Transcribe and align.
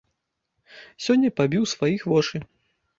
Сёння 1.09 1.33
пабіў 1.43 1.71
сваіх 1.77 2.11
вошы. 2.17 2.47